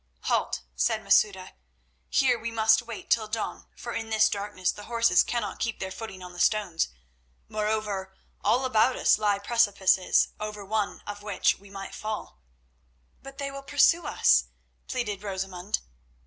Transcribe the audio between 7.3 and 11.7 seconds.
Moreover, all about us lie precipices, over one of which we